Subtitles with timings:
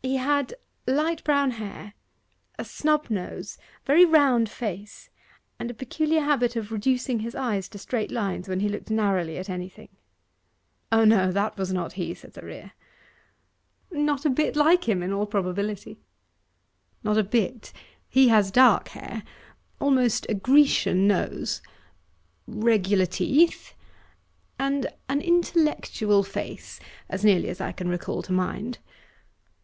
[0.00, 0.54] He had
[0.86, 1.94] light brown hair,
[2.56, 5.10] a snub nose, very round face,
[5.58, 9.38] and a peculiar habit of reducing his eyes to straight lines when he looked narrowly
[9.38, 9.96] at anything.'
[10.92, 11.32] 'O no.
[11.32, 12.74] That was not he, Cytherea.'
[13.90, 15.98] 'Not a bit like him in all probability.'
[17.02, 17.72] 'Not a bit.
[18.08, 19.24] He has dark hair
[19.80, 21.60] almost a Grecian nose,
[22.46, 23.74] regular teeth,
[24.60, 26.78] and an intellectual face,
[27.10, 28.78] as nearly as I can recall to mind.